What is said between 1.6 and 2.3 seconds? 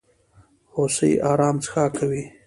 څښاک کوي.